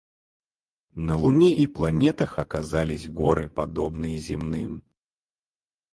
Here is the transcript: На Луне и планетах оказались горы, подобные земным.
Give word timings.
На 0.95 1.15
Луне 1.15 1.53
и 1.53 1.67
планетах 1.67 2.39
оказались 2.39 3.07
горы, 3.07 3.47
подобные 3.49 4.17
земным. 4.17 4.81